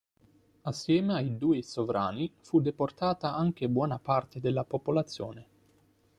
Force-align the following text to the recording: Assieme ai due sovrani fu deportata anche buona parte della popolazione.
Assieme 0.63 1.13
ai 1.13 1.37
due 1.37 1.61
sovrani 1.61 2.33
fu 2.41 2.59
deportata 2.59 3.35
anche 3.35 3.69
buona 3.69 3.99
parte 3.99 4.39
della 4.39 4.63
popolazione. 4.63 5.47